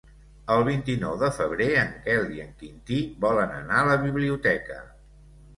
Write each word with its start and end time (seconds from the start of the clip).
El 0.53 0.63
vint-i-nou 0.67 1.11
de 1.23 1.27
febrer 1.35 1.67
en 1.81 1.93
Quel 2.07 2.25
i 2.37 2.41
en 2.45 2.49
Quintí 2.63 2.97
volen 3.27 3.55
anar 3.59 3.79
a 3.83 3.87
la 3.91 3.99
biblioteca. 4.09 4.81